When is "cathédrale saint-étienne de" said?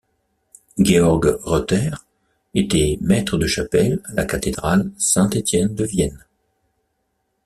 4.25-5.83